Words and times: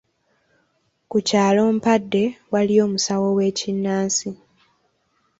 Ku 1.09 1.17
kyalo 1.27 1.61
Mpadde, 1.77 2.23
waliyo 2.53 2.81
omusawo 2.87 3.27
w’ekinnansi. 3.37 4.29